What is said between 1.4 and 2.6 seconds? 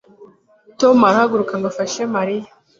ngo afashe Mariya